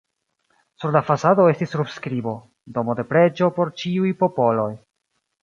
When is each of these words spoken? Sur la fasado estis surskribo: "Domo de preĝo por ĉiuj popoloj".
Sur 0.83 0.93
la 0.95 1.01
fasado 1.09 1.45
estis 1.49 1.71
surskribo: 1.75 2.33
"Domo 2.79 2.97
de 3.01 3.07
preĝo 3.13 3.51
por 3.61 3.75
ĉiuj 3.83 4.17
popoloj". 4.25 4.69